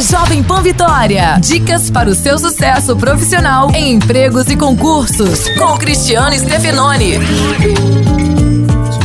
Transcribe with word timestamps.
Jovem 0.00 0.42
Pan 0.42 0.62
Vitória. 0.62 1.38
Dicas 1.40 1.90
para 1.90 2.08
o 2.08 2.14
seu 2.14 2.38
sucesso 2.38 2.96
profissional 2.96 3.70
em 3.74 3.92
empregos 3.92 4.48
e 4.48 4.56
concursos. 4.56 5.46
Com 5.58 5.76
Cristiano 5.76 6.36
Stefanoni 6.38 7.18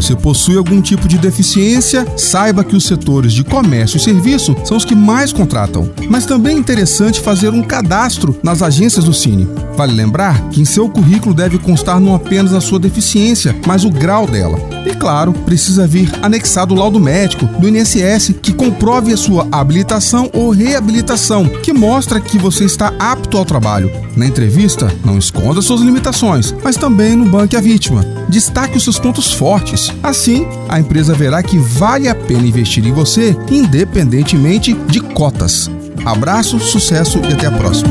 você 0.00 0.14
possui 0.14 0.56
algum 0.56 0.80
tipo 0.80 1.08
de 1.08 1.18
deficiência, 1.18 2.06
saiba 2.16 2.62
que 2.62 2.76
os 2.76 2.84
setores 2.84 3.32
de 3.32 3.42
comércio 3.42 3.96
e 3.96 4.00
serviço 4.00 4.54
são 4.64 4.76
os 4.76 4.84
que 4.84 4.94
mais 4.94 5.32
contratam. 5.32 5.90
Mas 6.08 6.24
também 6.24 6.54
é 6.54 6.58
interessante 6.58 7.20
fazer 7.20 7.50
um 7.50 7.64
cadastro 7.64 8.38
nas 8.40 8.62
agências 8.62 9.04
do 9.04 9.12
Cine. 9.12 9.48
Vale 9.76 9.92
lembrar 9.92 10.50
que 10.50 10.60
em 10.60 10.64
seu 10.64 10.88
currículo 10.88 11.34
deve 11.34 11.58
constar 11.58 11.98
não 11.98 12.14
apenas 12.14 12.54
a 12.54 12.60
sua 12.60 12.78
deficiência, 12.78 13.56
mas 13.66 13.84
o 13.84 13.90
grau 13.90 14.24
dela. 14.24 14.77
E 14.88 14.94
claro, 14.94 15.32
precisa 15.32 15.86
vir 15.86 16.10
anexado 16.22 16.74
o 16.74 16.78
laudo 16.78 16.98
médico 16.98 17.46
do 17.60 17.68
INSS 17.68 18.34
que 18.42 18.52
comprove 18.52 19.12
a 19.12 19.16
sua 19.16 19.46
habilitação 19.52 20.30
ou 20.32 20.50
reabilitação, 20.50 21.48
que 21.48 21.72
mostra 21.72 22.20
que 22.20 22.38
você 22.38 22.64
está 22.64 22.92
apto 22.98 23.36
ao 23.36 23.44
trabalho. 23.44 23.90
Na 24.16 24.26
entrevista, 24.26 24.92
não 25.04 25.18
esconda 25.18 25.62
suas 25.62 25.82
limitações, 25.82 26.54
mas 26.64 26.76
também 26.76 27.14
no 27.14 27.26
banque 27.26 27.56
a 27.56 27.60
vítima. 27.60 28.04
Destaque 28.28 28.76
os 28.76 28.84
seus 28.84 28.98
pontos 28.98 29.32
fortes 29.32 29.92
Assim, 30.02 30.46
a 30.68 30.80
empresa 30.80 31.14
verá 31.14 31.42
que 31.42 31.58
vale 31.58 32.08
a 32.08 32.14
pena 32.14 32.46
investir 32.46 32.86
em 32.86 32.92
você, 32.92 33.36
independentemente 33.50 34.72
de 34.72 35.00
cotas. 35.00 35.70
Abraço, 36.04 36.58
sucesso 36.58 37.18
e 37.28 37.32
até 37.32 37.46
a 37.46 37.52
próxima. 37.52 37.90